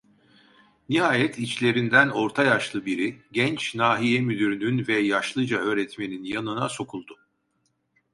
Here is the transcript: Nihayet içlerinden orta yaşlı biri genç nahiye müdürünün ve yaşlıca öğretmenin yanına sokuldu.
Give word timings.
Nihayet 0.89 1.39
içlerinden 1.39 2.09
orta 2.09 2.43
yaşlı 2.43 2.85
biri 2.85 3.21
genç 3.31 3.75
nahiye 3.75 4.21
müdürünün 4.21 4.87
ve 4.87 4.99
yaşlıca 4.99 5.57
öğretmenin 5.57 6.23
yanına 6.23 6.69
sokuldu. 6.69 7.19